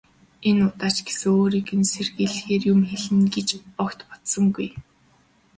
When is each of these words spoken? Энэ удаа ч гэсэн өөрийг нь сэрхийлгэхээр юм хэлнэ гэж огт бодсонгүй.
Энэ 0.49 0.63
удаа 0.69 0.91
ч 0.95 0.97
гэсэн 1.07 1.31
өөрийг 1.39 1.69
нь 1.79 1.89
сэрхийлгэхээр 1.91 2.63
юм 2.73 2.81
хэлнэ 2.89 3.25
гэж 3.35 3.47
огт 3.83 3.99
бодсонгүй. 4.07 4.69